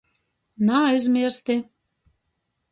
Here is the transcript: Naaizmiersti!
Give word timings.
Naaizmiersti! 0.65 1.55